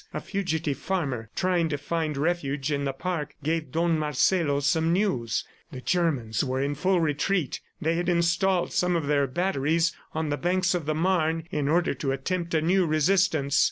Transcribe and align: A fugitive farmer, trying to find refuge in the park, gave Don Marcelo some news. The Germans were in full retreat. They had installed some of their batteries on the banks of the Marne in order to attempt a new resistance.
A 0.15 0.19
fugitive 0.19 0.79
farmer, 0.79 1.29
trying 1.35 1.69
to 1.69 1.77
find 1.77 2.17
refuge 2.17 2.71
in 2.71 2.85
the 2.85 2.91
park, 2.91 3.35
gave 3.43 3.71
Don 3.71 3.99
Marcelo 3.99 4.59
some 4.59 4.91
news. 4.91 5.45
The 5.71 5.79
Germans 5.79 6.43
were 6.43 6.59
in 6.59 6.73
full 6.73 6.99
retreat. 6.99 7.59
They 7.79 7.97
had 7.97 8.09
installed 8.09 8.73
some 8.73 8.95
of 8.95 9.05
their 9.05 9.27
batteries 9.27 9.93
on 10.13 10.29
the 10.29 10.37
banks 10.37 10.73
of 10.73 10.87
the 10.87 10.95
Marne 10.95 11.43
in 11.51 11.69
order 11.69 11.93
to 11.93 12.11
attempt 12.13 12.55
a 12.55 12.63
new 12.63 12.87
resistance. 12.87 13.59